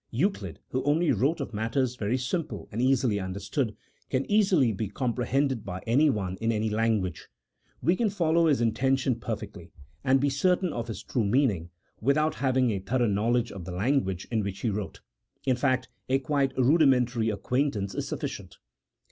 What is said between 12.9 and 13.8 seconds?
knowledge of the